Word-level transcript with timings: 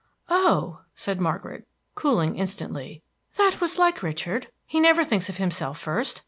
"Oh," 0.31 0.79
said 0.95 1.21
Margaret, 1.21 1.67
cooling 1.93 2.35
instantly. 2.35 3.03
"That 3.37 3.61
was 3.61 3.77
like 3.77 4.01
Richard; 4.01 4.47
he 4.65 4.79
never 4.79 5.03
thinks 5.05 5.29
of 5.29 5.37
himself 5.37 5.77
first. 5.77 6.19